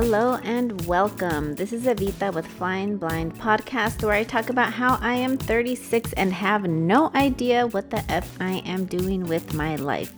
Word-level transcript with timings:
Hello 0.00 0.36
and 0.44 0.86
welcome. 0.86 1.56
This 1.56 1.72
is 1.72 1.82
Evita 1.82 2.32
with 2.32 2.46
Flying 2.46 2.98
Blind 2.98 3.34
podcast 3.34 4.04
where 4.04 4.14
I 4.14 4.22
talk 4.22 4.48
about 4.48 4.72
how 4.72 4.96
I 5.00 5.14
am 5.14 5.36
36 5.36 6.12
and 6.12 6.32
have 6.32 6.68
no 6.68 7.10
idea 7.16 7.66
what 7.66 7.90
the 7.90 8.04
F 8.08 8.36
I 8.38 8.58
am 8.58 8.84
doing 8.84 9.24
with 9.24 9.54
my 9.54 9.74
life. 9.74 10.12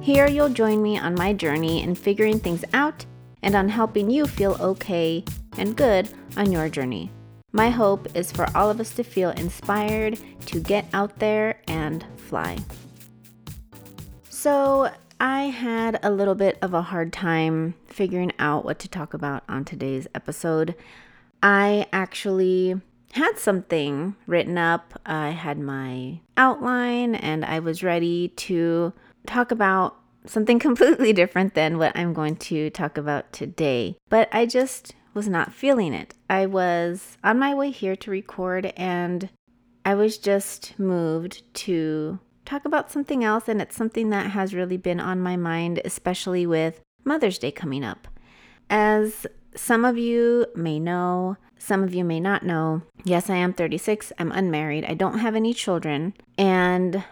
Here 0.00 0.28
you'll 0.28 0.50
join 0.50 0.84
me 0.84 0.96
on 0.96 1.16
my 1.16 1.32
journey 1.32 1.82
in 1.82 1.96
figuring 1.96 2.38
things 2.38 2.64
out 2.72 3.04
and 3.42 3.56
on 3.56 3.68
helping 3.68 4.08
you 4.08 4.28
feel 4.28 4.56
okay 4.60 5.24
and 5.58 5.76
good 5.76 6.08
on 6.36 6.52
your 6.52 6.68
journey. 6.68 7.10
My 7.50 7.70
hope 7.70 8.06
is 8.14 8.30
for 8.30 8.46
all 8.56 8.70
of 8.70 8.78
us 8.78 8.94
to 8.94 9.02
feel 9.02 9.30
inspired 9.30 10.16
to 10.46 10.60
get 10.60 10.86
out 10.92 11.18
there 11.18 11.60
and 11.66 12.06
fly. 12.16 12.56
So, 14.28 14.92
I 15.18 15.44
had 15.44 15.98
a 16.02 16.10
little 16.10 16.34
bit 16.34 16.58
of 16.60 16.74
a 16.74 16.82
hard 16.82 17.12
time 17.12 17.74
figuring 17.86 18.32
out 18.38 18.64
what 18.64 18.78
to 18.80 18.88
talk 18.88 19.14
about 19.14 19.44
on 19.48 19.64
today's 19.64 20.06
episode. 20.14 20.74
I 21.42 21.86
actually 21.92 22.80
had 23.12 23.38
something 23.38 24.14
written 24.26 24.58
up, 24.58 25.00
I 25.06 25.30
had 25.30 25.58
my 25.58 26.20
outline, 26.36 27.14
and 27.14 27.44
I 27.44 27.60
was 27.60 27.82
ready 27.82 28.28
to 28.28 28.92
talk 29.26 29.50
about 29.50 29.96
something 30.26 30.58
completely 30.68 31.14
different 31.14 31.54
than 31.54 31.78
what 31.78 31.96
I'm 31.96 32.12
going 32.12 32.36
to 32.36 32.68
talk 32.70 32.98
about 32.98 33.32
today. 33.32 33.96
But 34.10 34.28
I 34.32 34.44
just 34.44 34.94
was 35.14 35.28
not 35.28 35.54
feeling 35.54 35.94
it. 35.94 36.12
I 36.28 36.44
was 36.44 37.16
on 37.24 37.38
my 37.38 37.54
way 37.54 37.70
here 37.70 37.96
to 37.96 38.10
record 38.10 38.72
and 38.76 39.30
I 39.86 39.94
was 39.94 40.18
just 40.18 40.78
moved 40.78 41.42
to 41.54 42.18
talk 42.46 42.64
about 42.64 42.90
something 42.90 43.22
else, 43.24 43.48
and 43.48 43.60
it's 43.60 43.76
something 43.76 44.10
that 44.10 44.30
has 44.30 44.54
really 44.54 44.76
been 44.76 45.00
on 45.00 45.20
my 45.20 45.36
mind, 45.36 45.80
especially 45.84 46.46
with 46.46 46.80
Mother's 47.04 47.38
Day 47.38 47.50
coming 47.50 47.84
up. 47.84 48.08
As 48.70 49.26
some 49.54 49.84
of 49.84 49.98
you 49.98 50.46
may 50.54 50.78
know, 50.78 51.36
some 51.58 51.82
of 51.82 51.94
you 51.94 52.04
may 52.04 52.20
not 52.20 52.44
know, 52.44 52.82
yes, 53.04 53.28
I 53.30 53.36
am 53.36 53.52
36. 53.52 54.12
I'm 54.18 54.32
unmarried. 54.32 54.84
I 54.84 54.94
don't 54.94 55.18
have 55.18 55.34
any 55.34 55.52
children. 55.54 56.14
And 56.38 57.04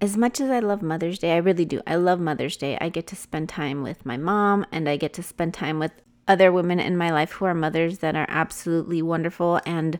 as 0.00 0.16
much 0.16 0.40
as 0.40 0.50
I 0.50 0.58
love 0.58 0.82
Mother's 0.82 1.18
Day, 1.18 1.34
I 1.34 1.38
really 1.38 1.64
do. 1.64 1.80
I 1.86 1.94
love 1.94 2.18
Mother's 2.18 2.56
Day. 2.56 2.76
I 2.80 2.88
get 2.88 3.06
to 3.08 3.16
spend 3.16 3.48
time 3.48 3.82
with 3.82 4.04
my 4.04 4.16
mom 4.16 4.66
and 4.72 4.88
I 4.88 4.96
get 4.96 5.12
to 5.14 5.22
spend 5.22 5.54
time 5.54 5.78
with 5.78 5.92
other 6.26 6.50
women 6.50 6.80
in 6.80 6.96
my 6.96 7.10
life 7.10 7.32
who 7.32 7.44
are 7.44 7.54
mothers 7.54 7.98
that 7.98 8.16
are 8.16 8.26
absolutely 8.28 9.02
wonderful 9.02 9.60
and 9.64 9.98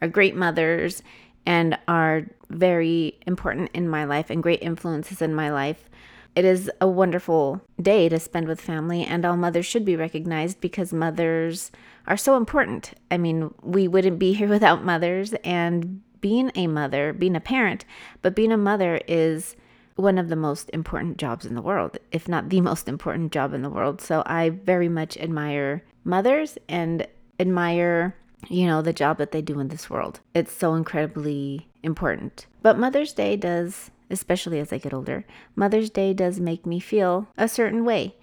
are 0.00 0.08
great 0.08 0.34
mothers 0.34 1.02
and 1.46 1.78
are 1.88 2.26
very 2.50 3.18
important 3.26 3.70
in 3.74 3.88
my 3.88 4.04
life 4.04 4.30
and 4.30 4.42
great 4.42 4.62
influences 4.62 5.20
in 5.22 5.34
my 5.34 5.50
life. 5.50 5.88
It 6.34 6.44
is 6.44 6.70
a 6.80 6.88
wonderful 6.88 7.60
day 7.80 8.08
to 8.08 8.18
spend 8.18 8.48
with 8.48 8.60
family, 8.60 9.04
and 9.04 9.24
all 9.24 9.36
mothers 9.36 9.66
should 9.66 9.84
be 9.84 9.96
recognized 9.96 10.60
because 10.60 10.92
mothers 10.92 11.70
are 12.06 12.16
so 12.16 12.36
important. 12.36 12.92
I 13.10 13.18
mean, 13.18 13.54
we 13.62 13.86
wouldn't 13.86 14.18
be 14.18 14.32
here 14.34 14.48
without 14.48 14.84
mothers, 14.84 15.32
and 15.44 16.02
being 16.20 16.50
a 16.54 16.66
mother, 16.66 17.12
being 17.12 17.36
a 17.36 17.40
parent, 17.40 17.84
but 18.22 18.34
being 18.34 18.50
a 18.50 18.56
mother 18.56 19.00
is 19.06 19.56
one 19.96 20.18
of 20.18 20.28
the 20.28 20.36
most 20.36 20.70
important 20.72 21.18
jobs 21.18 21.46
in 21.46 21.54
the 21.54 21.62
world, 21.62 21.98
if 22.10 22.26
not 22.28 22.48
the 22.48 22.60
most 22.62 22.88
important 22.88 23.30
job 23.30 23.52
in 23.52 23.62
the 23.62 23.70
world. 23.70 24.00
So 24.00 24.22
I 24.26 24.48
very 24.50 24.88
much 24.88 25.16
admire 25.18 25.84
mothers 26.02 26.58
and 26.68 27.06
admire 27.38 28.16
you 28.48 28.66
know, 28.66 28.82
the 28.82 28.92
job 28.92 29.18
that 29.18 29.32
they 29.32 29.42
do 29.42 29.60
in 29.60 29.68
this 29.68 29.88
world. 29.88 30.20
It's 30.34 30.52
so 30.52 30.74
incredibly 30.74 31.68
important. 31.82 32.46
But 32.62 32.78
Mother's 32.78 33.12
Day 33.12 33.36
does, 33.36 33.90
especially 34.10 34.58
as 34.58 34.72
I 34.72 34.78
get 34.78 34.94
older, 34.94 35.24
Mother's 35.56 35.90
Day 35.90 36.14
does 36.14 36.40
make 36.40 36.66
me 36.66 36.80
feel 36.80 37.28
a 37.36 37.48
certain 37.48 37.84
way. 37.84 38.16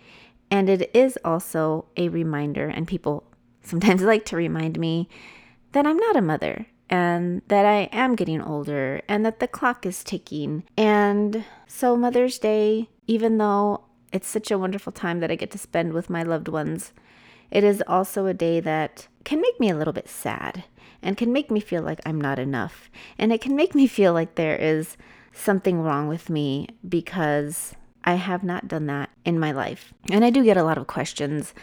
And 0.49 0.69
it 0.69 0.91
is 0.93 1.17
also 1.23 1.85
a 1.95 2.09
reminder, 2.09 2.67
and 2.67 2.87
people 2.87 3.23
sometimes 3.63 4.01
like 4.01 4.25
to 4.25 4.35
remind 4.35 4.79
me 4.79 5.07
that 5.71 5.85
I'm 5.85 5.97
not 5.97 6.17
a 6.17 6.21
mother 6.21 6.65
and 6.89 7.41
that 7.47 7.65
I 7.65 7.87
am 7.93 8.15
getting 8.15 8.41
older 8.41 9.01
and 9.07 9.25
that 9.25 9.39
the 9.39 9.47
clock 9.47 9.85
is 9.85 10.03
ticking. 10.03 10.63
And 10.75 11.45
so, 11.65 11.95
Mother's 11.95 12.37
Day, 12.37 12.89
even 13.07 13.37
though 13.37 13.85
it's 14.11 14.27
such 14.27 14.51
a 14.51 14.57
wonderful 14.57 14.91
time 14.91 15.21
that 15.21 15.31
I 15.31 15.35
get 15.35 15.51
to 15.51 15.57
spend 15.57 15.93
with 15.93 16.09
my 16.09 16.21
loved 16.21 16.49
ones, 16.49 16.91
it 17.49 17.63
is 17.63 17.81
also 17.87 18.25
a 18.25 18.33
day 18.33 18.59
that 18.59 19.07
can 19.23 19.41
make 19.41 19.59
me 19.59 19.69
a 19.69 19.75
little 19.75 19.93
bit 19.93 20.09
sad 20.09 20.63
and 21.01 21.17
can 21.17 21.33
make 21.33 21.49
me 21.49 21.59
feel 21.59 21.81
like 21.81 21.99
I'm 22.05 22.19
not 22.19 22.39
enough. 22.39 22.89
And 23.17 23.31
it 23.31 23.41
can 23.41 23.55
make 23.55 23.75
me 23.75 23.87
feel 23.87 24.13
like 24.13 24.35
there 24.35 24.55
is 24.55 24.97
something 25.33 25.81
wrong 25.81 26.07
with 26.07 26.29
me 26.29 26.67
because 26.87 27.75
I 28.03 28.15
have 28.15 28.43
not 28.43 28.67
done 28.67 28.87
that 28.87 29.09
in 29.25 29.39
my 29.39 29.51
life. 29.51 29.93
And 30.11 30.25
I 30.25 30.29
do 30.29 30.43
get 30.43 30.57
a 30.57 30.63
lot 30.63 30.77
of 30.77 30.87
questions. 30.87 31.53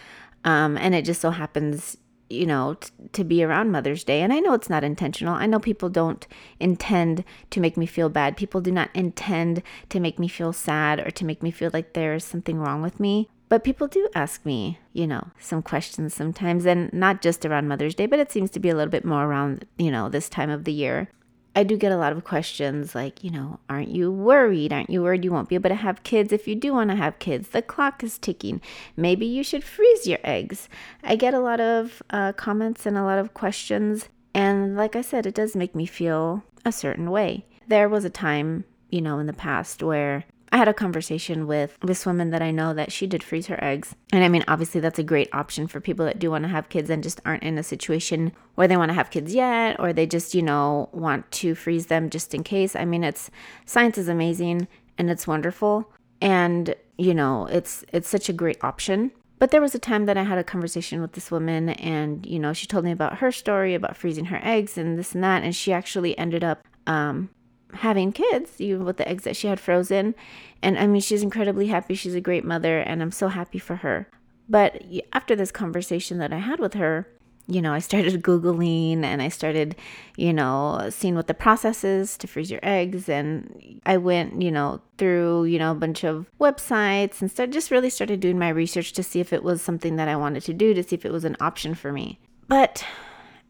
Um, 0.45 0.77
and 0.77 0.95
it 0.95 1.05
just 1.05 1.21
so 1.21 1.31
happens, 1.31 1.97
you 2.31 2.47
know, 2.47 2.75
t- 2.75 2.91
to 3.13 3.25
be 3.25 3.43
around 3.43 3.73
Mother's 3.73 4.05
Day. 4.05 4.23
And 4.23 4.33
I 4.33 4.39
know 4.39 4.55
it's 4.55 4.71
not 4.71 4.85
intentional. 4.85 5.35
I 5.35 5.47
know 5.47 5.59
people 5.59 5.89
don't 5.89 6.27
intend 6.61 7.25
to 7.51 7.61
make 7.61 7.77
me 7.77 7.87
feel 7.87 8.09
bad. 8.09 8.37
People 8.37 8.61
do 8.61 8.71
not 8.71 8.91
intend 8.95 9.63
to 9.89 10.01
make 10.01 10.19
me 10.19 10.29
feel 10.29 10.53
sad 10.53 11.01
or 11.01 11.11
to 11.11 11.25
make 11.25 11.43
me 11.43 11.51
feel 11.51 11.71
like 11.73 11.93
there 11.93 12.15
is 12.15 12.25
something 12.25 12.59
wrong 12.59 12.83
with 12.83 13.01
me. 13.01 13.29
But 13.49 13.65
people 13.65 13.89
do 13.89 14.09
ask 14.15 14.45
me, 14.45 14.79
you 14.93 15.07
know, 15.07 15.29
some 15.41 15.63
questions 15.63 16.15
sometimes, 16.15 16.67
and 16.67 16.93
not 16.93 17.23
just 17.23 17.47
around 17.47 17.69
Mother's 17.69 17.95
Day, 17.95 18.07
but 18.07 18.19
it 18.19 18.31
seems 18.31 18.51
to 18.51 18.61
be 18.61 18.69
a 18.69 18.75
little 18.75 18.91
bit 18.91 19.05
more 19.05 19.25
around, 19.25 19.65
you 19.79 19.91
know, 19.91 20.09
this 20.09 20.29
time 20.29 20.51
of 20.51 20.65
the 20.65 20.73
year. 20.73 21.09
I 21.57 21.65
do 21.65 21.77
get 21.77 21.91
a 21.91 21.97
lot 21.97 22.13
of 22.13 22.23
questions 22.23 22.95
like, 22.95 23.25
you 23.25 23.31
know, 23.31 23.59
aren't 23.69 23.89
you 23.89 24.13
worried? 24.13 24.73
Aren't 24.73 24.91
you 24.91 25.03
worried 25.03 25.25
you 25.25 25.33
won't 25.33 25.49
be 25.49 25.57
able 25.57 25.71
to 25.71 25.75
have 25.75 26.05
kids 26.05 26.33
if 26.33 26.47
you 26.47 26.55
do 26.55 26.73
want 26.73 26.91
to 26.91 26.97
have 26.97 27.19
kids? 27.19 27.49
The 27.49 27.63
clock 27.63 28.05
is 28.05 28.19
ticking. 28.19 28.61
Maybe 28.97 29.27
you 29.27 29.43
should 29.43 29.65
freeze 29.65 30.07
your 30.07 30.21
eggs. 30.23 30.69
I 31.03 31.17
get 31.17 31.35
a 31.35 31.41
lot 31.41 31.61
of 31.61 32.01
uh, 32.11 32.33
comments 32.35 32.87
and 32.87 32.97
a 32.97 33.03
lot 33.03 33.19
of 33.19 33.35
questions. 33.35 34.09
And 34.35 34.77
like 34.77 34.95
I 34.95 35.01
said, 35.01 35.27
it 35.27 35.35
does 35.35 35.57
make 35.57 35.75
me 35.75 35.87
feel 35.87 36.45
a 36.65 36.71
certain 36.71 37.11
way. 37.11 37.45
There 37.67 37.89
was 37.89 38.05
a 38.05 38.11
time, 38.11 38.65
you 38.91 39.01
know, 39.01 39.19
in 39.19 39.27
the 39.27 39.33
past 39.33 39.83
where 39.83 40.27
I 40.51 40.57
had 40.57 40.69
a 40.69 40.75
conversation 40.75 41.47
with 41.47 41.77
this 41.83 42.07
woman 42.07 42.31
that 42.31 42.43
I 42.43 42.51
know 42.51 42.73
that 42.75 42.93
she 42.93 43.07
did 43.07 43.23
freeze 43.23 43.49
her 43.49 43.63
eggs. 43.63 43.95
And 44.13 44.25
I 44.25 44.29
mean, 44.29 44.45
obviously, 44.49 44.81
that's 44.81 44.99
a 44.99 45.05
great 45.05 45.29
option 45.33 45.67
for 45.67 45.81
people 45.81 46.07
that 46.07 46.19
do 46.19 46.31
want 46.31 46.45
to 46.45 46.49
have 46.49 46.69
kids 46.69 46.91
and 46.91 47.03
just 47.03 47.21
aren't 47.25 47.43
in 47.43 47.59
a 47.59 47.63
situation 47.63 48.33
where 48.55 48.69
they 48.69 48.77
want 48.77 48.91
to 48.91 48.95
have 48.95 49.11
kids 49.11 49.35
yet, 49.35 49.79
or 49.79 49.93
they 49.93 50.07
just, 50.07 50.35
you 50.35 50.43
know, 50.43 50.89
want 50.93 51.31
to 51.33 51.55
freeze 51.55 51.87
them 51.87 52.11
just 52.11 52.35
in 52.35 52.43
case. 52.43 52.75
I 52.75 52.85
mean, 52.85 53.05
it's 53.05 53.31
science 53.67 53.99
is 53.99 54.09
amazing 54.09 54.69
and 54.97 55.11
it's 55.11 55.27
wonderful. 55.27 55.93
And, 56.21 56.75
you 56.97 57.15
know, 57.15 57.47
it's 57.47 57.85
it's 57.93 58.09
such 58.09 58.29
a 58.29 58.33
great 58.33 58.63
option. 58.63 59.13
But 59.39 59.53
there 59.53 59.61
was 59.61 59.75
a 59.75 59.79
time 59.79 60.07
that 60.07 60.17
I 60.17 60.25
had 60.25 60.39
a 60.39 60.45
conversation 60.45 61.01
with 61.01 61.13
this 61.13 61.31
woman, 61.31 61.69
and 61.69 62.27
you 62.27 62.41
know, 62.41 62.53
she 62.53 62.67
told 62.67 62.85
me 62.85 62.91
about 62.91 63.19
her 63.19 63.31
story 63.31 63.75
about 63.75 63.97
freezing 63.97 64.27
her 64.27 64.41
eggs 64.43 64.77
and 64.77 64.99
this 64.99 65.15
and 65.15 65.23
that, 65.23 65.45
and 65.45 65.55
she 65.55 65.73
actually 65.73 66.19
ended 66.19 66.43
up 66.43 66.67
um, 66.89 67.31
having 67.75 68.13
kids, 68.13 68.61
even 68.61 68.85
with 68.85 68.97
the 68.97 69.09
eggs 69.09 69.25
that 69.25 69.37
she 69.37 69.47
had 69.47 69.61
frozen. 69.61 70.15
And 70.63 70.79
I 70.79 70.87
mean, 70.87 71.01
she's 71.01 71.23
incredibly 71.23 71.69
happy. 71.69 71.95
She's 71.95 72.15
a 72.15 72.21
great 72.21 72.45
mother, 72.45 72.79
and 72.81 73.03
I'm 73.03 73.13
so 73.13 73.29
happy 73.29 73.59
for 73.59 73.77
her. 73.77 74.09
But 74.49 74.83
after 75.13 75.37
this 75.37 75.53
conversation 75.53 76.19
that 76.19 76.33
I 76.33 76.39
had 76.39 76.59
with 76.59 76.75
her, 76.75 77.07
you 77.47 77.63
know, 77.63 77.73
I 77.73 77.79
started 77.79 78.23
Googling 78.23 79.03
and 79.05 79.21
I 79.21 79.29
started, 79.29 79.75
you 80.17 80.33
know, 80.33 80.89
seeing 80.91 81.15
what 81.15 81.27
the 81.27 81.35
process 81.35 81.83
is 81.83 82.17
to 82.19 82.27
freeze 82.27 82.51
your 82.51 82.61
eggs. 82.63 83.09
And 83.09 83.81
I 83.87 83.97
went, 83.97 84.41
you 84.41 84.51
know, 84.51 84.81
through, 84.99 85.45
you 85.45 85.59
know, 85.59 85.73
a 85.73 85.77
bunch 85.77 86.05
of 86.05 86.27
websites 86.41 87.21
and 87.21 87.31
started, 87.31 87.53
just 87.53 87.71
really 87.71 87.91
started 87.91 88.21
doing 88.21 88.39
my 88.39 88.51
research 88.51 88.93
to 88.93 89.03
see 89.03 89.21
if 89.21 89.33
it 89.33 89.43
was 89.43 89.63
something 89.63 89.97
that 89.97 90.09
I 90.09 90.17
wanted 90.17 90.43
to 90.45 90.53
do, 90.53 90.75
to 90.75 90.83
see 90.83 90.95
if 90.95 91.05
it 91.05 91.13
was 91.13 91.25
an 91.25 91.37
option 91.41 91.75
for 91.75 91.93
me. 91.93 92.21
But 92.49 92.85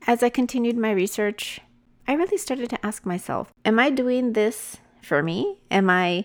as 0.07 0.23
I 0.23 0.29
continued 0.29 0.77
my 0.77 0.93
research, 0.93 1.61
I 2.09 2.15
really 2.15 2.39
started 2.39 2.71
to 2.71 2.87
ask 2.87 3.05
myself, 3.05 3.53
am 3.67 3.79
I 3.79 3.91
doing 3.91 4.33
this 4.33 4.79
for 5.03 5.23
me? 5.23 5.61
Am 5.71 5.91
I 5.91 6.25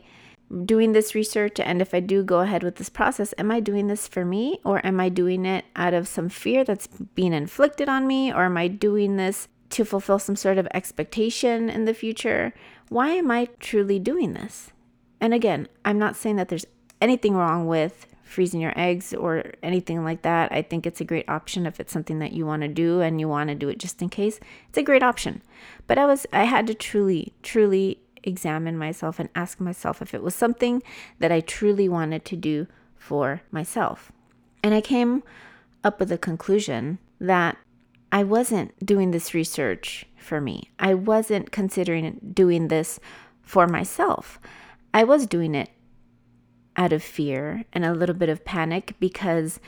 doing 0.65 0.93
this 0.93 1.13
research? 1.13 1.59
And 1.59 1.81
if 1.81 1.93
I 1.93 1.99
do 1.99 2.23
go 2.23 2.39
ahead 2.39 2.63
with 2.63 2.77
this 2.77 2.87
process, 2.87 3.33
am 3.37 3.51
I 3.51 3.59
doing 3.59 3.87
this 3.87 4.07
for 4.07 4.23
me? 4.23 4.59
Or 4.63 4.83
am 4.85 5.01
I 5.01 5.09
doing 5.09 5.45
it 5.45 5.65
out 5.75 5.93
of 5.93 6.07
some 6.07 6.29
fear 6.29 6.63
that's 6.63 6.87
being 6.87 7.33
inflicted 7.33 7.89
on 7.89 8.07
me? 8.07 8.31
Or 8.31 8.43
am 8.45 8.55
I 8.55 8.69
doing 8.69 9.17
this 9.17 9.49
to 9.71 9.83
fulfill 9.83 10.19
some 10.19 10.37
sort 10.37 10.57
of 10.57 10.69
expectation 10.73 11.69
in 11.69 11.83
the 11.83 11.93
future? 11.93 12.53
Why 12.87 13.09
am 13.09 13.29
I 13.29 13.49
truly 13.59 13.99
doing 13.99 14.33
this? 14.33 14.71
And 15.19 15.33
again, 15.33 15.67
I'm 15.83 15.99
not 15.99 16.15
saying 16.15 16.37
that 16.37 16.47
there's 16.47 16.65
anything 17.01 17.35
wrong 17.35 17.67
with 17.67 18.05
freezing 18.33 18.59
your 18.59 18.73
eggs 18.75 19.13
or 19.13 19.53
anything 19.61 20.03
like 20.03 20.23
that. 20.23 20.51
I 20.51 20.63
think 20.63 20.85
it's 20.85 20.99
a 20.99 21.05
great 21.05 21.29
option 21.29 21.65
if 21.65 21.79
it's 21.79 21.93
something 21.93 22.19
that 22.19 22.33
you 22.33 22.45
want 22.45 22.63
to 22.63 22.67
do 22.67 22.99
and 22.99 23.19
you 23.19 23.29
want 23.29 23.49
to 23.49 23.55
do 23.55 23.69
it 23.69 23.77
just 23.77 24.01
in 24.01 24.09
case. 24.09 24.39
It's 24.69 24.77
a 24.77 24.83
great 24.83 25.03
option. 25.03 25.41
But 25.85 25.97
I 25.97 26.05
was 26.05 26.25
I 26.33 26.45
had 26.45 26.67
to 26.67 26.73
truly 26.73 27.33
truly 27.43 27.99
examine 28.23 28.77
myself 28.77 29.19
and 29.19 29.29
ask 29.35 29.59
myself 29.59 30.01
if 30.01 30.13
it 30.13 30.23
was 30.23 30.33
something 30.33 30.81
that 31.19 31.31
I 31.31 31.41
truly 31.41 31.87
wanted 31.87 32.25
to 32.25 32.35
do 32.35 32.67
for 32.95 33.41
myself. 33.51 34.11
And 34.63 34.73
I 34.73 34.81
came 34.81 35.23
up 35.83 35.99
with 35.99 36.11
a 36.11 36.17
conclusion 36.17 36.97
that 37.19 37.57
I 38.11 38.23
wasn't 38.23 38.73
doing 38.85 39.11
this 39.11 39.33
research 39.33 40.05
for 40.17 40.39
me. 40.39 40.71
I 40.79 40.93
wasn't 40.93 41.51
considering 41.51 42.19
doing 42.33 42.69
this 42.69 42.99
for 43.41 43.67
myself. 43.67 44.39
I 44.93 45.03
was 45.03 45.27
doing 45.27 45.53
it 45.55 45.69
out 46.75 46.93
of 46.93 47.03
fear 47.03 47.65
and 47.73 47.85
a 47.85 47.93
little 47.93 48.15
bit 48.15 48.29
of 48.29 48.45
panic 48.45 48.95
because 48.99 49.59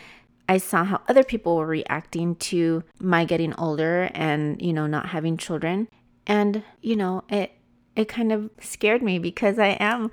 I 0.47 0.57
saw 0.57 0.83
how 0.83 1.01
other 1.07 1.23
people 1.23 1.57
were 1.57 1.65
reacting 1.65 2.35
to 2.35 2.83
my 2.99 3.25
getting 3.25 3.53
older 3.55 4.09
and, 4.13 4.61
you 4.61 4.73
know, 4.73 4.87
not 4.87 5.07
having 5.07 5.37
children. 5.37 5.87
And, 6.27 6.63
you 6.81 6.95
know, 6.95 7.23
it 7.29 7.51
it 7.95 8.07
kind 8.09 8.31
of 8.31 8.49
scared 8.59 9.01
me 9.01 9.19
because 9.19 9.57
I 9.57 9.77
am 9.79 10.11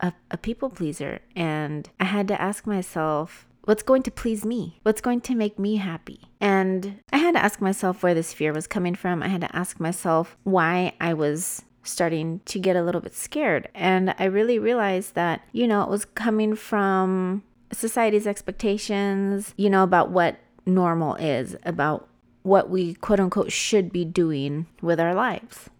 a, 0.00 0.12
a 0.30 0.36
people 0.36 0.68
pleaser 0.68 1.20
and 1.36 1.88
I 2.00 2.04
had 2.04 2.26
to 2.28 2.40
ask 2.40 2.66
myself, 2.66 3.46
what's 3.64 3.82
going 3.82 4.02
to 4.02 4.10
please 4.10 4.44
me? 4.44 4.80
What's 4.82 5.00
going 5.00 5.20
to 5.22 5.34
make 5.34 5.58
me 5.58 5.76
happy? 5.76 6.20
And 6.40 7.00
I 7.12 7.18
had 7.18 7.34
to 7.34 7.44
ask 7.44 7.60
myself 7.60 8.02
where 8.02 8.14
this 8.14 8.32
fear 8.32 8.52
was 8.52 8.66
coming 8.66 8.94
from. 8.94 9.22
I 9.22 9.28
had 9.28 9.42
to 9.42 9.56
ask 9.56 9.78
myself 9.78 10.36
why 10.42 10.94
I 11.00 11.14
was 11.14 11.62
starting 11.84 12.40
to 12.46 12.58
get 12.58 12.76
a 12.76 12.82
little 12.82 13.00
bit 13.00 13.14
scared. 13.14 13.68
And 13.74 14.14
I 14.18 14.24
really 14.24 14.58
realized 14.58 15.14
that, 15.14 15.42
you 15.52 15.68
know, 15.68 15.82
it 15.82 15.88
was 15.88 16.04
coming 16.04 16.54
from 16.56 17.42
society's 17.72 18.26
expectations, 18.26 19.54
you 19.56 19.70
know, 19.70 19.82
about 19.82 20.10
what 20.10 20.38
normal 20.66 21.14
is, 21.16 21.56
about 21.64 22.08
what 22.42 22.70
we 22.70 22.94
quote 22.94 23.20
unquote 23.20 23.52
should 23.52 23.92
be 23.92 24.04
doing 24.04 24.66
with 24.80 25.00
our 25.00 25.14
lives. 25.14 25.70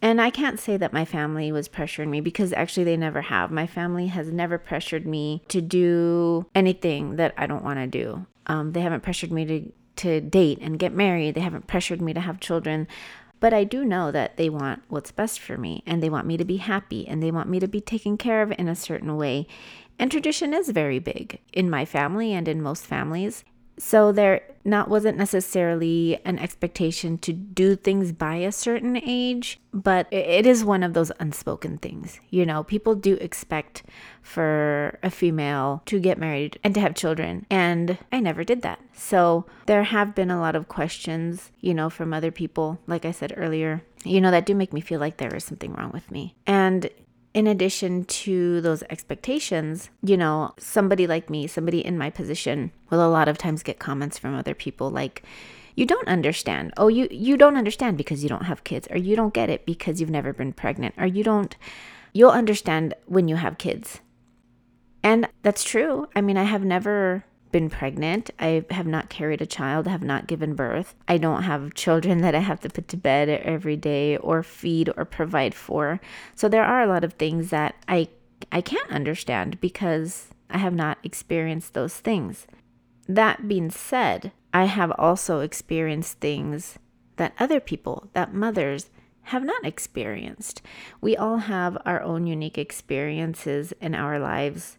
And 0.00 0.20
I 0.20 0.30
can't 0.30 0.58
say 0.58 0.76
that 0.76 0.92
my 0.92 1.04
family 1.04 1.52
was 1.52 1.68
pressuring 1.68 2.08
me 2.08 2.20
because 2.20 2.52
actually 2.52 2.82
they 2.82 2.96
never 2.96 3.22
have. 3.22 3.52
My 3.52 3.68
family 3.68 4.08
has 4.08 4.32
never 4.32 4.58
pressured 4.58 5.06
me 5.06 5.42
to 5.46 5.60
do 5.60 6.44
anything 6.56 7.16
that 7.16 7.34
I 7.36 7.46
don't 7.46 7.62
want 7.62 7.78
to 7.78 7.86
do. 7.86 8.26
Um, 8.46 8.72
they 8.72 8.80
haven't 8.80 9.04
pressured 9.04 9.30
me 9.30 9.44
to, 9.44 9.72
to 9.96 10.20
date 10.20 10.58
and 10.60 10.76
get 10.76 10.92
married. 10.92 11.36
They 11.36 11.40
haven't 11.40 11.68
pressured 11.68 12.02
me 12.02 12.12
to 12.14 12.20
have 12.20 12.40
children. 12.40 12.88
But 13.42 13.52
I 13.52 13.64
do 13.64 13.84
know 13.84 14.12
that 14.12 14.36
they 14.36 14.48
want 14.48 14.84
what's 14.86 15.10
best 15.10 15.40
for 15.40 15.58
me 15.58 15.82
and 15.84 16.00
they 16.00 16.08
want 16.08 16.28
me 16.28 16.36
to 16.36 16.44
be 16.44 16.58
happy 16.58 17.08
and 17.08 17.20
they 17.20 17.32
want 17.32 17.48
me 17.48 17.58
to 17.58 17.66
be 17.66 17.80
taken 17.80 18.16
care 18.16 18.40
of 18.40 18.52
in 18.56 18.68
a 18.68 18.76
certain 18.76 19.16
way. 19.16 19.48
And 19.98 20.12
tradition 20.12 20.54
is 20.54 20.68
very 20.68 21.00
big 21.00 21.40
in 21.52 21.68
my 21.68 21.84
family 21.84 22.32
and 22.32 22.46
in 22.46 22.62
most 22.62 22.86
families. 22.86 23.42
So 23.84 24.12
there 24.12 24.42
not 24.64 24.88
wasn't 24.88 25.18
necessarily 25.18 26.16
an 26.24 26.38
expectation 26.38 27.18
to 27.18 27.32
do 27.32 27.74
things 27.74 28.12
by 28.12 28.36
a 28.36 28.52
certain 28.52 28.96
age, 28.96 29.58
but 29.74 30.06
it 30.12 30.46
is 30.46 30.64
one 30.64 30.84
of 30.84 30.94
those 30.94 31.10
unspoken 31.18 31.78
things. 31.78 32.20
You 32.30 32.46
know, 32.46 32.62
people 32.62 32.94
do 32.94 33.14
expect 33.14 33.82
for 34.22 35.00
a 35.02 35.10
female 35.10 35.82
to 35.86 35.98
get 35.98 36.16
married 36.16 36.60
and 36.62 36.74
to 36.74 36.80
have 36.80 36.94
children, 36.94 37.44
and 37.50 37.98
I 38.12 38.20
never 38.20 38.44
did 38.44 38.62
that. 38.62 38.78
So 38.92 39.46
there 39.66 39.82
have 39.82 40.14
been 40.14 40.30
a 40.30 40.40
lot 40.40 40.54
of 40.54 40.68
questions, 40.68 41.50
you 41.60 41.74
know, 41.74 41.90
from 41.90 42.14
other 42.14 42.30
people, 42.30 42.78
like 42.86 43.04
I 43.04 43.10
said 43.10 43.34
earlier, 43.36 43.82
you 44.04 44.20
know, 44.20 44.30
that 44.30 44.46
do 44.46 44.54
make 44.54 44.72
me 44.72 44.80
feel 44.80 45.00
like 45.00 45.16
there 45.16 45.34
is 45.34 45.44
something 45.44 45.72
wrong 45.72 45.90
with 45.90 46.08
me. 46.08 46.36
And 46.46 46.88
in 47.34 47.46
addition 47.46 48.04
to 48.04 48.60
those 48.60 48.82
expectations, 48.90 49.90
you 50.02 50.16
know, 50.16 50.52
somebody 50.58 51.06
like 51.06 51.30
me, 51.30 51.46
somebody 51.46 51.84
in 51.84 51.96
my 51.96 52.10
position, 52.10 52.72
will 52.90 53.04
a 53.04 53.08
lot 53.08 53.28
of 53.28 53.38
times 53.38 53.62
get 53.62 53.78
comments 53.78 54.18
from 54.18 54.34
other 54.34 54.54
people 54.54 54.90
like, 54.90 55.22
you 55.74 55.86
don't 55.86 56.08
understand. 56.08 56.74
Oh, 56.76 56.88
you 56.88 57.08
you 57.10 57.38
don't 57.38 57.56
understand 57.56 57.96
because 57.96 58.22
you 58.22 58.28
don't 58.28 58.44
have 58.44 58.64
kids, 58.64 58.86
or 58.90 58.98
you 58.98 59.16
don't 59.16 59.32
get 59.32 59.48
it 59.48 59.64
because 59.64 60.00
you've 60.00 60.10
never 60.10 60.34
been 60.34 60.52
pregnant, 60.52 60.94
or 60.98 61.06
you 61.06 61.24
don't. 61.24 61.56
You'll 62.12 62.30
understand 62.30 62.94
when 63.06 63.26
you 63.26 63.36
have 63.36 63.56
kids. 63.56 64.00
And 65.02 65.28
that's 65.42 65.64
true. 65.64 66.08
I 66.14 66.20
mean, 66.20 66.36
I 66.36 66.44
have 66.44 66.64
never 66.64 67.24
been 67.52 67.70
pregnant. 67.70 68.30
I 68.38 68.64
have 68.70 68.86
not 68.86 69.10
carried 69.10 69.40
a 69.40 69.46
child, 69.46 69.86
have 69.86 70.02
not 70.02 70.26
given 70.26 70.54
birth. 70.54 70.94
I 71.06 71.18
don't 71.18 71.42
have 71.44 71.74
children 71.74 72.18
that 72.22 72.34
I 72.34 72.40
have 72.40 72.60
to 72.60 72.68
put 72.68 72.88
to 72.88 72.96
bed 72.96 73.28
every 73.28 73.76
day 73.76 74.16
or 74.16 74.42
feed 74.42 74.90
or 74.96 75.04
provide 75.04 75.54
for. 75.54 76.00
So 76.34 76.48
there 76.48 76.64
are 76.64 76.82
a 76.82 76.86
lot 76.86 77.04
of 77.04 77.14
things 77.14 77.50
that 77.50 77.76
I 77.86 78.08
I 78.50 78.60
can't 78.60 78.90
understand 78.90 79.60
because 79.60 80.28
I 80.50 80.58
have 80.58 80.74
not 80.74 80.98
experienced 81.04 81.74
those 81.74 81.94
things. 81.94 82.46
That 83.06 83.46
being 83.46 83.70
said, 83.70 84.32
I 84.52 84.64
have 84.64 84.92
also 84.98 85.40
experienced 85.40 86.18
things 86.18 86.78
that 87.16 87.34
other 87.38 87.60
people, 87.60 88.08
that 88.14 88.34
mothers, 88.34 88.90
have 89.26 89.44
not 89.44 89.64
experienced. 89.64 90.62
We 91.00 91.16
all 91.16 91.38
have 91.38 91.78
our 91.84 92.02
own 92.02 92.26
unique 92.26 92.58
experiences 92.58 93.72
in 93.80 93.94
our 93.94 94.18
lives 94.18 94.78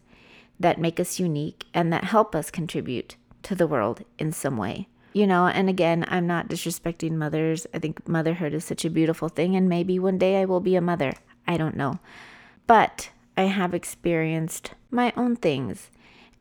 that 0.58 0.80
make 0.80 1.00
us 1.00 1.18
unique 1.18 1.66
and 1.74 1.92
that 1.92 2.04
help 2.04 2.34
us 2.34 2.50
contribute 2.50 3.16
to 3.42 3.54
the 3.54 3.66
world 3.66 4.04
in 4.18 4.32
some 4.32 4.56
way. 4.56 4.88
You 5.12 5.26
know, 5.28 5.46
and 5.46 5.68
again, 5.68 6.04
I'm 6.08 6.26
not 6.26 6.48
disrespecting 6.48 7.12
mothers. 7.12 7.66
I 7.72 7.78
think 7.78 8.08
motherhood 8.08 8.52
is 8.52 8.64
such 8.64 8.84
a 8.84 8.90
beautiful 8.90 9.28
thing, 9.28 9.54
and 9.54 9.68
maybe 9.68 9.98
one 9.98 10.18
day 10.18 10.40
I 10.40 10.44
will 10.44 10.60
be 10.60 10.74
a 10.74 10.80
mother. 10.80 11.14
I 11.46 11.56
don't 11.56 11.76
know. 11.76 12.00
But 12.66 13.10
I 13.36 13.44
have 13.44 13.74
experienced 13.74 14.72
my 14.90 15.12
own 15.16 15.36
things, 15.36 15.90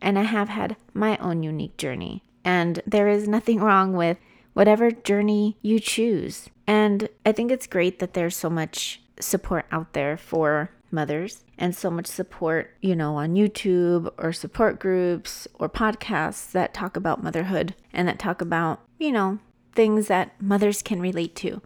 and 0.02 0.18
I 0.18 0.24
have 0.24 0.50
had 0.50 0.76
my 0.94 1.18
own 1.18 1.44
unique 1.44 1.78
journey. 1.78 2.24
And 2.44 2.82
there 2.88 3.08
is 3.08 3.28
nothing 3.28 3.60
wrong 3.62 3.94
with 3.94 4.18
whatever 4.54 4.90
journey 4.90 5.58
you 5.62 5.80
choose. 5.80 6.50
And 6.66 7.10
I 7.26 7.32
think 7.32 7.52
it's 7.52 7.68
great 7.68 8.00
that 8.00 8.16
there's 8.16 8.36
so 8.36 8.50
much 8.50 9.02
support 9.20 9.66
out 9.72 9.94
there 9.94 10.18
for 10.18 10.72
mothers 10.94 11.44
and 11.58 11.76
so 11.76 11.90
much 11.90 12.08
support, 12.08 12.76
you 12.82 12.96
know, 12.96 13.16
on 13.16 13.36
YouTube 13.36 14.12
or 14.18 14.32
support 14.32 14.80
groups 14.80 15.48
or 15.56 15.68
podcasts 15.68 16.52
that 16.52 16.74
talk 16.74 16.96
about 16.96 17.24
motherhood 17.24 17.76
and 17.92 18.08
that 18.08 18.20
talk 18.20 18.42
about, 18.42 18.80
you 19.00 19.12
know, 19.12 19.40
things 19.74 20.08
that 20.08 20.40
mothers 20.42 20.82
can 20.82 21.02
relate 21.02 21.36
to. 21.36 21.62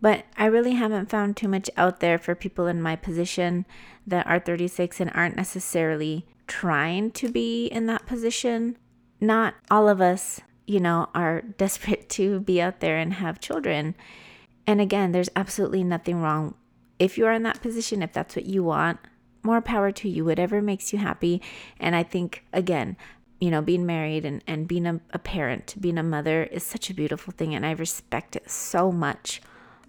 But 0.00 0.24
I 0.36 0.46
really 0.46 0.72
haven't 0.72 1.10
found 1.10 1.36
too 1.36 1.48
much 1.48 1.68
out 1.76 2.00
there 2.00 2.18
for 2.18 2.34
people 2.34 2.66
in 2.66 2.80
my 2.80 2.96
position 2.96 3.66
that 4.06 4.26
are 4.26 4.40
36 4.40 4.98
and 5.00 5.10
aren't 5.14 5.36
necessarily 5.36 6.26
trying 6.46 7.10
to 7.12 7.30
be 7.30 7.66
in 7.66 7.86
that 7.86 8.06
position. 8.06 8.78
Not 9.20 9.54
all 9.70 9.88
of 9.88 10.00
us, 10.00 10.40
you 10.66 10.80
know, 10.80 11.08
are 11.14 11.42
desperate 11.58 12.08
to 12.10 12.40
be 12.40 12.60
out 12.60 12.80
there 12.80 12.96
and 12.96 13.14
have 13.14 13.40
children. 13.40 13.94
And 14.66 14.80
again, 14.80 15.12
there's 15.12 15.30
absolutely 15.36 15.84
nothing 15.84 16.22
wrong 16.22 16.54
if 17.00 17.18
you 17.18 17.26
are 17.26 17.32
in 17.32 17.42
that 17.42 17.62
position, 17.62 18.02
if 18.02 18.12
that's 18.12 18.36
what 18.36 18.44
you 18.44 18.62
want, 18.62 19.00
more 19.42 19.62
power 19.62 19.90
to 19.90 20.08
you, 20.08 20.24
whatever 20.24 20.60
makes 20.60 20.92
you 20.92 20.98
happy. 20.98 21.40
And 21.80 21.96
I 21.96 22.02
think, 22.02 22.44
again, 22.52 22.96
you 23.40 23.50
know, 23.50 23.62
being 23.62 23.86
married 23.86 24.26
and, 24.26 24.44
and 24.46 24.68
being 24.68 24.86
a, 24.86 25.00
a 25.12 25.18
parent, 25.18 25.74
being 25.80 25.96
a 25.96 26.02
mother 26.02 26.44
is 26.44 26.62
such 26.62 26.90
a 26.90 26.94
beautiful 26.94 27.32
thing. 27.32 27.54
And 27.54 27.64
I 27.64 27.70
respect 27.70 28.36
it 28.36 28.50
so 28.50 28.92
much. 28.92 29.40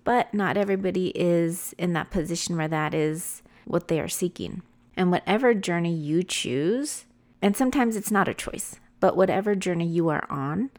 But 0.05 0.33
not 0.33 0.55
everybody 0.55 1.09
is 1.09 1.75
in 1.77 1.91
that 1.93 2.11
position 2.11 2.55
where 2.55 2.69
that 2.69 2.93
is 2.93 3.43
what 3.65 3.89
they 3.89 3.99
are 3.99 4.07
seeking. 4.07 4.63
And 4.95 5.11
whatever 5.11 5.53
journey 5.53 5.93
you 5.93 6.23
choose, 6.23 7.05
and 7.41 7.57
sometimes 7.57 7.97
it's 7.97 8.09
not 8.09 8.29
a 8.29 8.33
choice, 8.33 8.79
but 9.01 9.17
whatever 9.17 9.53
journey 9.53 9.87
you 9.87 10.07
are 10.07 10.25
on, 10.29 10.69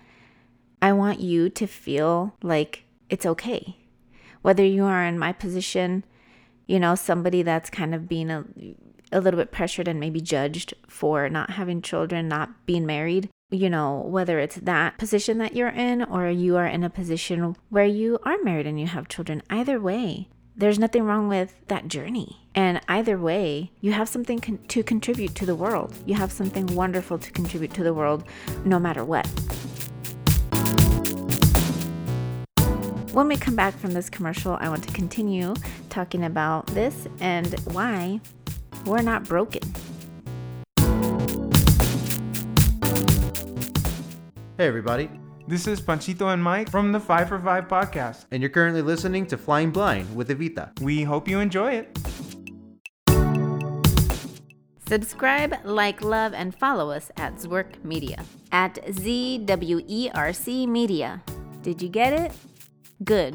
I 0.81 0.93
want 0.95 1.21
you 1.21 1.51
to 1.51 1.67
feel 1.67 2.35
like 2.43 2.85
it's 3.11 3.27
okay. 3.27 3.77
Whether 4.41 4.65
you 4.65 4.85
are 4.85 5.05
in 5.05 5.19
my 5.19 5.33
position 5.33 6.05
you 6.73 6.81
know, 6.81 6.95
somebody 6.95 7.43
that's 7.43 7.69
kind 7.69 7.95
of 7.95 8.09
being 8.09 8.31
a, 8.31 8.43
a 9.13 9.21
little 9.21 9.39
bit 9.39 9.53
pressured 9.53 9.87
and 9.87 10.01
maybe 10.01 10.23
judged 10.23 10.73
for 10.89 11.29
not 11.29 11.51
having 11.51 11.83
children, 11.83 12.29
not 12.29 12.65
being 12.65 12.87
married, 12.87 13.29
you 13.51 13.69
know, 13.69 14.01
whether 14.07 14.39
it's 14.39 14.57
that 14.57 14.97
position 14.97 15.37
that 15.37 15.55
you're 15.55 15.69
in 15.69 16.03
or 16.03 16.31
you 16.31 16.57
are 16.57 16.67
in 16.67 16.83
a 16.83 16.89
position 16.89 17.57
where 17.69 17.85
you 17.85 18.19
are 18.23 18.39
married 18.43 18.67
and 18.67 18.81
you 18.81 18.87
have 18.87 19.07
children, 19.07 19.43
either 19.51 19.79
way, 19.79 20.31
there's 20.57 20.79
nothing 20.79 21.03
wrong 21.03 21.29
with 21.29 21.55
that 21.69 21.89
journey. 21.89 22.49
And 22.55 22.81
either 22.89 23.19
way, 23.19 23.71
you 23.83 23.93
have 23.93 24.09
something 24.09 24.39
con- 24.39 24.61
to 24.69 24.83
contribute 24.83 25.35
to 25.35 25.45
the 25.45 25.55
world. 25.55 25.95
You 26.07 26.15
have 26.15 26.33
something 26.33 26.69
wonderful 26.69 27.19
to 27.19 27.31
contribute 27.33 27.75
to 27.75 27.85
the 27.85 27.93
world 27.93 28.25
no 28.65 28.79
matter 28.79 29.05
what. 29.05 29.29
When 33.13 33.29
we 33.29 33.37
come 33.37 33.55
back 33.55 33.77
from 33.77 33.91
this 33.91 34.09
commercial, 34.09 34.57
I 34.59 34.71
want 34.71 34.85
to 34.85 34.93
continue 34.95 35.55
talking 35.91 36.25
about 36.25 36.67
this 36.69 37.07
and 37.21 37.61
why 37.73 38.19
we're 38.87 39.03
not 39.03 39.25
broken. 39.25 39.61
Hey, 44.57 44.67
everybody. 44.67 45.11
This 45.47 45.67
is 45.67 45.79
Panchito 45.79 46.33
and 46.33 46.43
Mike 46.43 46.71
from 46.71 46.91
the 46.91 47.01
5 47.01 47.29
for 47.29 47.39
5 47.39 47.69
podcast. 47.69 48.25
And 48.31 48.43
you're 48.43 48.49
currently 48.49 48.81
listening 48.81 49.27
to 49.27 49.37
Flying 49.37 49.73
Blind 49.73 50.17
with 50.17 50.31
Evita. 50.31 50.81
We 50.81 51.03
hope 51.03 51.29
you 51.29 51.39
enjoy 51.41 51.85
it. 51.85 51.99
Subscribe, 54.89 55.57
like, 55.65 56.01
love, 56.01 56.33
and 56.33 56.55
follow 56.55 56.91
us 56.91 57.11
at 57.19 57.35
Zwerc 57.35 57.85
Media. 57.85 58.25
At 58.53 58.79
Z 58.91 59.43
W 59.45 59.83
E 59.87 60.09
R 60.15 60.33
C 60.33 60.67
Media. 60.67 61.23
Did 61.61 61.83
you 61.83 61.91
get 61.91 62.15
it? 62.15 62.33
Good. 63.05 63.35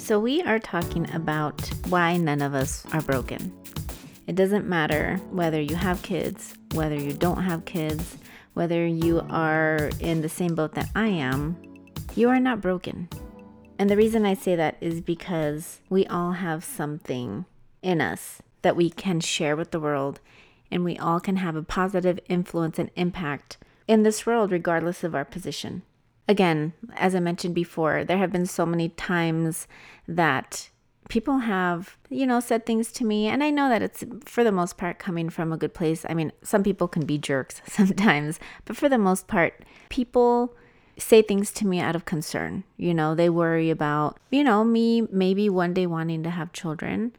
So, 0.00 0.18
we 0.18 0.42
are 0.42 0.58
talking 0.58 1.08
about 1.14 1.70
why 1.88 2.16
none 2.16 2.42
of 2.42 2.52
us 2.52 2.84
are 2.92 3.02
broken. 3.02 3.52
It 4.26 4.34
doesn't 4.34 4.66
matter 4.66 5.20
whether 5.30 5.60
you 5.60 5.76
have 5.76 6.02
kids, 6.02 6.54
whether 6.72 6.96
you 6.96 7.12
don't 7.12 7.44
have 7.44 7.64
kids, 7.64 8.18
whether 8.54 8.84
you 8.84 9.24
are 9.30 9.90
in 10.00 10.22
the 10.22 10.28
same 10.28 10.54
boat 10.54 10.74
that 10.74 10.90
I 10.94 11.06
am, 11.06 11.56
you 12.14 12.28
are 12.28 12.40
not 12.40 12.60
broken. 12.60 13.08
And 13.78 13.88
the 13.88 13.96
reason 13.96 14.26
I 14.26 14.34
say 14.34 14.56
that 14.56 14.76
is 14.80 15.00
because 15.00 15.80
we 15.88 16.04
all 16.06 16.32
have 16.32 16.64
something 16.64 17.44
in 17.82 18.00
us 18.00 18.42
that 18.62 18.76
we 18.76 18.90
can 18.90 19.20
share 19.20 19.54
with 19.54 19.70
the 19.70 19.80
world, 19.80 20.20
and 20.70 20.84
we 20.84 20.98
all 20.98 21.20
can 21.20 21.36
have 21.36 21.54
a 21.54 21.62
positive 21.62 22.18
influence 22.28 22.78
and 22.78 22.90
impact 22.96 23.58
in 23.88 24.02
this 24.02 24.26
world, 24.26 24.52
regardless 24.52 25.04
of 25.04 25.14
our 25.14 25.24
position. 25.24 25.82
Again, 26.28 26.72
as 26.96 27.14
I 27.14 27.20
mentioned 27.20 27.54
before, 27.54 28.04
there 28.04 28.18
have 28.18 28.32
been 28.32 28.46
so 28.46 28.66
many 28.66 28.88
times 28.90 29.68
that 30.08 30.70
people 31.08 31.38
have, 31.38 31.96
you 32.10 32.26
know, 32.26 32.40
said 32.40 32.66
things 32.66 32.90
to 32.92 33.04
me, 33.04 33.28
and 33.28 33.44
I 33.44 33.50
know 33.50 33.68
that 33.68 33.82
it's 33.82 34.04
for 34.24 34.42
the 34.42 34.52
most 34.52 34.76
part 34.76 34.98
coming 34.98 35.30
from 35.30 35.52
a 35.52 35.56
good 35.56 35.72
place. 35.72 36.04
I 36.08 36.14
mean, 36.14 36.32
some 36.42 36.62
people 36.62 36.88
can 36.88 37.06
be 37.06 37.18
jerks 37.18 37.62
sometimes, 37.68 38.40
but 38.64 38.76
for 38.76 38.88
the 38.88 38.98
most 38.98 39.28
part, 39.28 39.64
people 39.88 40.54
say 40.98 41.22
things 41.22 41.52
to 41.52 41.66
me 41.66 41.78
out 41.78 41.94
of 41.94 42.06
concern. 42.06 42.64
You 42.76 42.94
know, 42.94 43.14
they 43.14 43.28
worry 43.28 43.70
about, 43.70 44.18
you 44.30 44.42
know, 44.42 44.64
me 44.64 45.02
maybe 45.12 45.48
one 45.48 45.74
day 45.74 45.86
wanting 45.86 46.22
to 46.24 46.30
have 46.30 46.52
children 46.52 47.12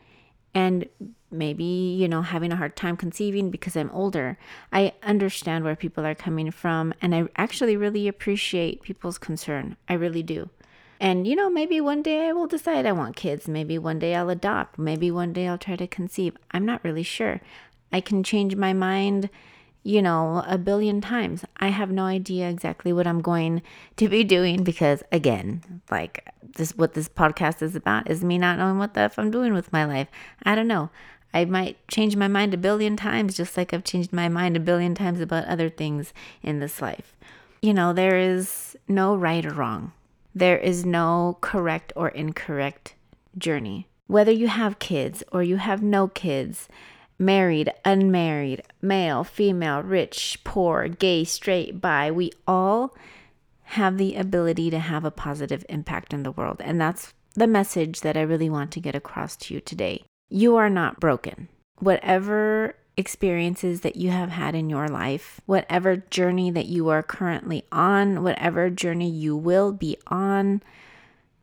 and 0.53 0.87
maybe, 1.31 1.63
you 1.63 2.07
know, 2.07 2.21
having 2.21 2.51
a 2.51 2.55
hard 2.55 2.75
time 2.75 2.97
conceiving 2.97 3.49
because 3.49 3.75
I'm 3.75 3.91
older. 3.91 4.37
I 4.71 4.93
understand 5.03 5.63
where 5.63 5.75
people 5.75 6.05
are 6.05 6.15
coming 6.15 6.51
from 6.51 6.93
and 7.01 7.13
I 7.13 7.27
actually 7.35 7.75
really 7.75 8.07
appreciate 8.07 8.81
people's 8.81 9.17
concern. 9.17 9.77
I 9.89 9.93
really 9.93 10.23
do. 10.23 10.49
And, 10.99 11.27
you 11.27 11.35
know, 11.35 11.49
maybe 11.49 11.79
one 11.79 12.01
day 12.01 12.27
I 12.27 12.33
will 12.33 12.47
decide 12.47 12.85
I 12.85 12.91
want 12.91 13.15
kids. 13.15 13.47
Maybe 13.47 13.77
one 13.77 13.99
day 13.99 14.15
I'll 14.15 14.29
adopt. 14.29 14.79
Maybe 14.79 15.11
one 15.11 15.31
day 15.31 15.47
I'll 15.47 15.57
try 15.57 15.75
to 15.75 15.87
conceive. 15.87 16.35
I'm 16.51 16.65
not 16.65 16.83
really 16.83 17.03
sure. 17.03 17.39
I 17.91 18.01
can 18.01 18.23
change 18.23 18.55
my 18.55 18.73
mind, 18.73 19.29
you 19.83 20.01
know, 20.01 20.43
a 20.47 20.57
billion 20.57 20.99
times. 20.99 21.45
I 21.57 21.67
have 21.67 21.91
no 21.91 22.05
idea 22.05 22.49
exactly 22.49 22.91
what 22.91 23.05
I'm 23.05 23.21
going 23.21 23.61
to 23.97 24.09
be 24.09 24.23
doing 24.23 24.63
because, 24.63 25.03
again, 25.11 25.81
like 25.91 26.27
this, 26.55 26.75
what 26.75 26.95
this 26.95 27.07
podcast 27.07 27.61
is 27.61 27.75
about 27.75 28.09
is 28.09 28.23
me 28.23 28.39
not 28.39 28.57
knowing 28.57 28.79
what 28.79 28.95
the 28.95 29.01
F 29.01 29.19
I'm 29.19 29.29
doing 29.29 29.53
with 29.53 29.71
my 29.71 29.85
life. 29.85 30.07
I 30.43 30.55
don't 30.55 30.67
know. 30.67 30.89
I 31.33 31.45
might 31.45 31.77
change 31.87 32.15
my 32.15 32.27
mind 32.27 32.53
a 32.53 32.57
billion 32.57 32.95
times, 32.95 33.35
just 33.35 33.57
like 33.57 33.73
I've 33.73 33.83
changed 33.83 34.13
my 34.13 34.29
mind 34.29 34.55
a 34.55 34.61
billion 34.61 34.95
times 34.95 35.19
about 35.19 35.45
other 35.45 35.69
things 35.69 36.13
in 36.41 36.59
this 36.59 36.81
life. 36.81 37.15
You 37.61 37.73
know, 37.73 37.93
there 37.93 38.17
is 38.17 38.77
no 38.87 39.15
right 39.15 39.45
or 39.45 39.53
wrong. 39.53 39.91
There 40.33 40.57
is 40.57 40.85
no 40.85 41.37
correct 41.41 41.91
or 41.95 42.09
incorrect 42.09 42.95
journey. 43.37 43.87
Whether 44.07 44.31
you 44.31 44.47
have 44.47 44.79
kids 44.79 45.23
or 45.31 45.43
you 45.43 45.57
have 45.57 45.83
no 45.83 46.07
kids, 46.07 46.69
married, 47.19 47.73
unmarried, 47.83 48.61
male, 48.81 49.23
female, 49.23 49.81
rich, 49.81 50.39
poor, 50.43 50.87
gay, 50.87 51.23
straight, 51.23 51.81
bi, 51.81 52.11
we 52.11 52.31
all 52.47 52.95
have 53.63 53.97
the 53.97 54.15
ability 54.15 54.69
to 54.69 54.79
have 54.79 55.03
a 55.03 55.11
positive 55.11 55.65
impact 55.67 56.13
in 56.13 56.23
the 56.23 56.31
world. 56.31 56.61
And 56.63 56.79
that's 56.79 57.13
the 57.33 57.47
message 57.47 58.01
that 58.01 58.15
I 58.15 58.21
really 58.21 58.49
want 58.49 58.71
to 58.71 58.79
get 58.79 58.95
across 58.95 59.35
to 59.37 59.53
you 59.53 59.59
today. 59.59 60.05
You 60.29 60.55
are 60.57 60.69
not 60.69 60.99
broken. 60.99 61.47
Whatever 61.79 62.75
experiences 62.97 63.81
that 63.81 63.95
you 63.95 64.09
have 64.09 64.31
had 64.31 64.55
in 64.55 64.69
your 64.69 64.87
life, 64.87 65.39
whatever 65.45 65.97
journey 65.97 66.49
that 66.51 66.65
you 66.65 66.89
are 66.89 67.03
currently 67.03 67.63
on, 67.71 68.23
whatever 68.23 68.69
journey 68.69 69.09
you 69.09 69.37
will 69.37 69.71
be 69.71 69.97
on, 70.07 70.61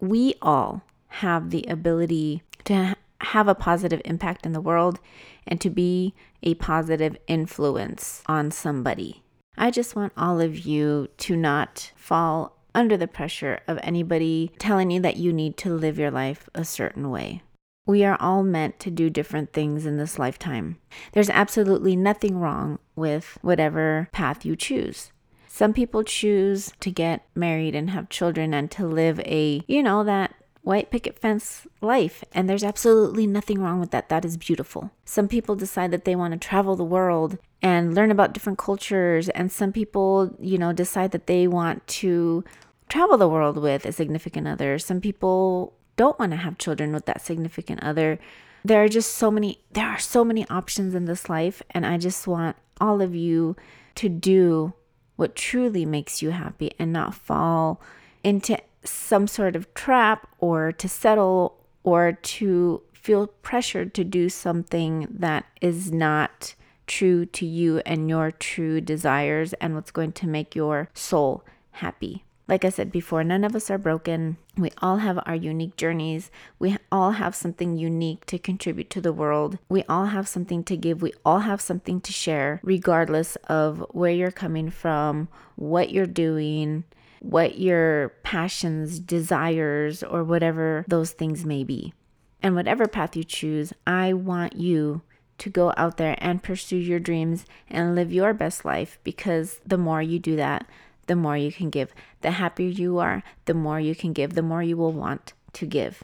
we 0.01 0.35
all 0.43 0.83
have 1.09 1.51
the 1.51 1.65
ability 1.69 2.43
to 2.65 2.97
have 3.21 3.49
a 3.49 3.55
positive 3.55 4.03
impact 4.05 4.45
in 4.45 4.53
the 4.53 4.61
world 4.61 4.99
and 5.47 5.61
to 5.61 5.71
be 5.71 6.15
a 6.43 6.55
positive 6.55 7.17
influence 7.27 8.23
on 8.27 8.51
somebody. 8.51 9.23
I 9.57 9.71
just 9.71 9.95
want 9.95 10.13
all 10.17 10.41
of 10.41 10.67
you 10.67 11.09
to 11.19 11.37
not 11.37 11.93
fall 11.95 12.57
under 12.75 12.97
the 12.97 13.07
pressure 13.07 13.61
of 13.69 13.79
anybody 13.83 14.51
telling 14.59 14.91
you 14.91 15.01
that 15.01 15.17
you 15.17 15.33
need 15.33 15.57
to 15.59 15.73
live 15.73 15.99
your 15.99 16.11
life 16.11 16.51
a 16.55 16.65
certain 16.65 17.09
way. 17.11 17.43
We 17.87 18.03
are 18.05 18.17
all 18.19 18.43
meant 18.43 18.81
to 18.81 18.91
do 18.91 19.11
different 19.11 19.53
things 19.53 19.85
in 19.85 19.99
this 19.99 20.19
lifetime. 20.19 20.79
There's 21.13 21.29
absolutely 21.29 21.97
nothing 21.97 22.39
wrong 22.39 22.79
with 22.97 23.39
whatever 23.43 24.09
path 24.11 24.47
you 24.47 24.57
choose. 24.57 25.13
Some 25.47 25.75
people 25.75 26.03
choose 26.03 26.73
to 26.81 26.91
get 26.91 27.27
married 27.35 27.75
and 27.75 27.91
have 27.91 28.09
children 28.09 28.55
and 28.55 28.71
to 28.73 28.87
live 28.87 29.21
a, 29.21 29.63
you 29.69 29.83
know, 29.83 30.03
that 30.03 30.35
white 30.63 30.91
picket 30.91 31.19
fence 31.19 31.67
life. 31.83 32.25
And 32.33 32.49
there's 32.49 32.65
absolutely 32.65 33.27
nothing 33.27 33.61
wrong 33.61 33.81
with 33.81 33.91
that. 33.91 34.09
That 34.09 34.25
is 34.25 34.39
beautiful. 34.39 34.91
Some 35.05 35.29
people 35.29 35.55
decide 35.55 35.91
that 35.91 36.07
they 36.07 36.17
want 36.17 36.33
to 36.33 36.49
travel 36.49 36.77
the 36.77 36.85
world 36.85 37.39
and 37.61 37.95
learn 37.95 38.11
about 38.11 38.33
different 38.33 38.59
cultures. 38.59 39.29
And 39.29 39.53
some 39.53 39.73
people, 39.73 40.35
you 40.41 40.57
know, 40.57 40.73
decide 40.73 41.13
that 41.13 41.27
they 41.27 41.47
want 41.47 41.87
to 41.87 42.45
travel 42.89 43.19
the 43.19 43.29
world 43.29 43.59
with 43.59 43.85
a 43.85 43.93
significant 43.93 44.49
other. 44.49 44.79
Some 44.79 45.03
people 45.03 45.75
don't 45.97 46.19
want 46.19 46.33
to 46.33 46.37
have 46.37 46.59
children 46.59 46.93
with 46.93 47.07
that 47.07 47.21
significant 47.21 47.83
other. 47.83 48.19
There 48.65 48.83
are 48.83 48.89
just 48.89 49.15
so 49.15 49.31
many 49.31 49.61
there 49.73 49.89
are 49.89 49.99
so 49.99 50.25
many 50.25 50.49
options 50.49 50.95
in 50.95 51.05
this 51.05 51.29
life 51.29 51.63
and 51.71 51.85
I 51.85 51.99
just 51.99 52.27
want 52.27 52.57
all 52.81 53.01
of 53.01 53.15
you 53.15 53.57
to 53.97 54.09
do 54.09 54.73
what 55.17 55.37
truly 55.37 55.85
makes 55.85 56.23
you 56.23 56.31
happy 56.31 56.73
and 56.79 56.93
not 56.93 57.15
fall 57.15 57.81
into 58.23 58.59
some 58.83 59.27
sort 59.27 59.55
of 59.55 59.73
trap 59.75 60.29
or 60.39 60.73
to 60.73 60.89
settle 60.89 61.57
or 61.83 62.13
to 62.13 62.83
feel 62.93 63.27
pressured 63.27 63.95
to 63.95 64.03
do 64.05 64.29
something 64.29 65.07
that 65.11 65.45
is 65.61 65.93
not 65.93 66.55
true 66.87 67.25
to 67.27 67.47
you 67.47 67.79
and 67.87 68.09
your 68.09 68.31
true 68.31 68.81
desires 68.81 69.53
and 69.55 69.75
what's 69.75 69.91
going 69.91 70.13
to 70.13 70.27
make 70.27 70.55
your 70.55 70.89
soul 70.95 71.45
happy. 71.73 72.25
Like 72.47 72.65
I 72.65 72.69
said 72.69 72.93
before, 72.93 73.25
none 73.25 73.43
of 73.43 73.57
us 73.57 73.71
are 73.71 73.79
broken. 73.79 74.37
We 74.57 74.71
all 74.79 74.99
have 74.99 75.19
our 75.25 75.35
unique 75.35 75.77
journeys. 75.77 76.31
We 76.59 76.77
all 76.93 77.13
have 77.13 77.35
something 77.35 77.77
unique 77.79 78.27
to 78.27 78.39
contribute 78.39 78.91
to 78.91 79.01
the 79.01 79.15
world. 79.15 79.59
We 79.69 79.83
all 79.89 80.07
have 80.07 80.29
something 80.29 80.63
to 80.65 80.77
give. 80.77 81.01
We 81.01 81.15
all 81.25 81.41
have 81.41 81.63
something 81.63 82.03
to 82.03 82.13
share, 82.13 82.61
regardless 82.63 83.37
of 83.49 83.85
where 83.93 84.11
you're 84.11 84.31
coming 84.31 84.69
from, 84.69 85.29
what 85.57 85.91
you're 85.91 86.07
doing, 86.07 86.85
what 87.21 87.59
your 87.59 88.11
passions, 88.23 88.99
desires, 89.01 90.03
or 90.03 90.23
whatever 90.23 90.85
those 90.87 91.13
things 91.13 91.47
may 91.47 91.65
be. 91.65 91.95
And 92.43 92.55
whatever 92.55 92.87
path 92.87 93.17
you 93.17 93.25
choose, 93.25 93.73
I 93.87 94.13
want 94.13 94.57
you 94.57 95.01
to 95.39 95.49
go 95.49 95.73
out 95.79 95.97
there 95.97 96.15
and 96.19 96.43
pursue 96.43 96.77
your 96.77 97.01
dreams 97.01 97.47
and 97.69 97.95
live 97.95 98.13
your 98.13 98.35
best 98.35 98.67
life 98.67 98.99
because 99.03 99.61
the 99.67 99.79
more 99.79 100.03
you 100.03 100.19
do 100.19 100.37
that, 100.37 100.67
the 101.07 101.17
more 101.17 101.37
you 101.37 101.53
can 101.53 101.71
give. 101.71 101.95
The 102.21 102.33
happier 102.33 102.69
you 102.69 102.99
are, 102.99 103.23
the 103.45 103.55
more 103.55 103.81
you 103.81 103.95
can 103.95 104.13
give, 104.13 104.35
the 104.35 104.43
more 104.43 104.63
you 104.63 104.77
will 104.77 104.93
want 104.93 105.33
to 105.55 105.67
give. 105.67 106.03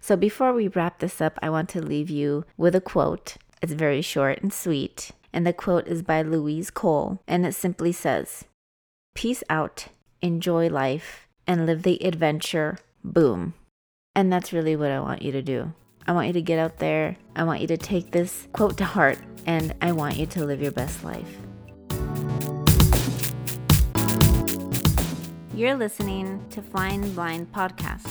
So 0.00 0.16
before 0.16 0.52
we 0.52 0.68
wrap 0.68 0.98
this 0.98 1.20
up, 1.20 1.38
I 1.42 1.50
want 1.50 1.68
to 1.70 1.80
leave 1.80 2.10
you 2.10 2.44
with 2.56 2.74
a 2.74 2.80
quote. 2.80 3.36
It's 3.62 3.72
very 3.72 4.02
short 4.02 4.42
and 4.42 4.52
sweet. 4.52 5.12
And 5.32 5.46
the 5.46 5.52
quote 5.52 5.86
is 5.86 6.02
by 6.02 6.22
Louise 6.22 6.70
Cole. 6.70 7.20
And 7.28 7.46
it 7.46 7.54
simply 7.54 7.92
says 7.92 8.44
Peace 9.14 9.44
out, 9.48 9.86
enjoy 10.20 10.68
life, 10.68 11.28
and 11.46 11.66
live 11.66 11.84
the 11.84 12.04
adventure. 12.04 12.78
Boom. 13.04 13.54
And 14.14 14.32
that's 14.32 14.52
really 14.52 14.76
what 14.76 14.90
I 14.90 15.00
want 15.00 15.22
you 15.22 15.32
to 15.32 15.42
do. 15.42 15.72
I 16.06 16.12
want 16.12 16.26
you 16.26 16.32
to 16.32 16.42
get 16.42 16.58
out 16.58 16.78
there. 16.78 17.16
I 17.36 17.44
want 17.44 17.60
you 17.60 17.68
to 17.68 17.76
take 17.76 18.10
this 18.10 18.48
quote 18.52 18.76
to 18.78 18.84
heart. 18.84 19.18
And 19.46 19.74
I 19.80 19.92
want 19.92 20.16
you 20.16 20.26
to 20.26 20.44
live 20.44 20.60
your 20.60 20.72
best 20.72 21.04
life. 21.04 21.38
You're 25.54 25.74
listening 25.74 26.42
to 26.48 26.62
Flying 26.62 27.12
Blind 27.12 27.52
Podcast. 27.52 28.08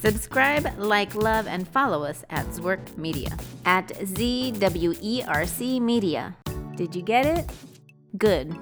Subscribe, 0.00 0.66
like, 0.78 1.14
love, 1.14 1.46
and 1.46 1.68
follow 1.68 2.02
us 2.02 2.24
at 2.30 2.46
Zwerc 2.46 2.96
Media 2.96 3.36
at 3.66 3.88
ZWERC 3.88 5.82
Media. 5.82 6.34
Did 6.76 6.96
you 6.96 7.02
get 7.02 7.26
it? 7.26 7.50
Good. 8.16 8.56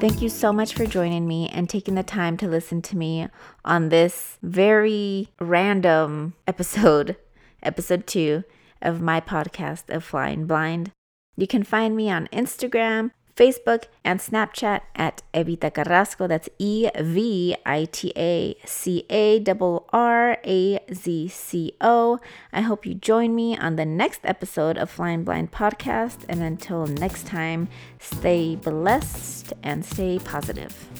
Thank 0.00 0.20
you 0.20 0.28
so 0.28 0.52
much 0.52 0.74
for 0.74 0.86
joining 0.86 1.28
me 1.28 1.48
and 1.50 1.70
taking 1.70 1.94
the 1.94 2.02
time 2.02 2.36
to 2.38 2.48
listen 2.48 2.82
to 2.82 2.96
me 2.96 3.28
on 3.64 3.90
this 3.90 4.38
very 4.42 5.28
random 5.38 6.34
episode, 6.48 7.14
episode 7.62 8.08
two 8.08 8.42
of 8.82 9.00
my 9.00 9.20
podcast 9.20 9.88
of 9.88 10.04
Flying 10.04 10.46
Blind. 10.46 10.92
You 11.36 11.46
can 11.46 11.62
find 11.62 11.96
me 11.96 12.10
on 12.10 12.28
Instagram, 12.32 13.12
Facebook, 13.36 13.84
and 14.04 14.20
Snapchat 14.20 14.82
at 14.94 15.22
Evita 15.32 15.70
Carrazco. 15.70 16.28
That's 16.28 16.48
E 16.58 16.88
V 16.98 17.56
I 17.64 17.86
T 17.86 18.12
A 18.16 18.54
C 18.66 19.06
A 19.08 19.42
R 19.48 19.82
R 19.92 20.38
A 20.44 20.78
Z 20.92 21.28
C 21.28 21.72
O. 21.80 22.20
I 22.52 22.60
hope 22.60 22.84
you 22.84 22.94
join 22.94 23.34
me 23.34 23.56
on 23.56 23.76
the 23.76 23.86
next 23.86 24.20
episode 24.24 24.76
of 24.76 24.90
Flying 24.90 25.24
Blind 25.24 25.52
Podcast. 25.52 26.26
And 26.28 26.42
until 26.42 26.86
next 26.86 27.26
time, 27.26 27.68
stay 27.98 28.56
blessed 28.56 29.54
and 29.62 29.84
stay 29.84 30.18
positive. 30.18 30.99